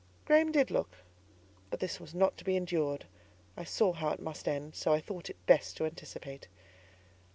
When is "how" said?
3.93-4.09